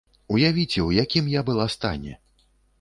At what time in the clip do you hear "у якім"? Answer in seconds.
0.85-1.29